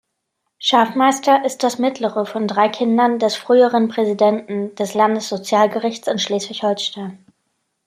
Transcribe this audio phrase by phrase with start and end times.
[0.57, 7.23] Schafmeister ist das mittlere von drei Kindern des früheren Präsidenten des Landessozialgerichts in Schleswig-Holstein.